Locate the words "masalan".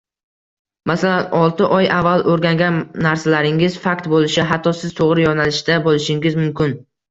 0.91-1.27